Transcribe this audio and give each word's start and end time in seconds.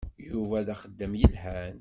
Yuba 0.29 0.65
d 0.65 0.67
axeddam 0.73 1.13
yelhan. 1.21 1.77